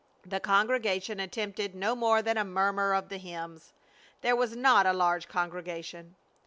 [0.25, 3.71] The congregation attempted no more than a murmur of the hymns.
[4.21, 6.15] There was not a large congregation.